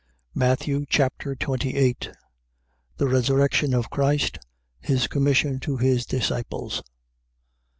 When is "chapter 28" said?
0.89-2.09